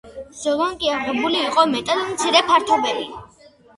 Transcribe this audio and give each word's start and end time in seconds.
ზოგან 0.37 0.71
კი 0.83 0.87
აღებული 0.93 1.37
იყო 1.49 1.65
მეტად 1.75 2.01
მცირე 2.07 2.43
ფართობები. 2.49 3.07